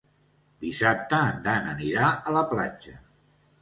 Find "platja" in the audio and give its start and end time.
2.57-3.01